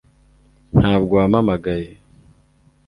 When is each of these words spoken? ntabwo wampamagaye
ntabwo 0.79 1.13
wampamagaye 1.19 1.91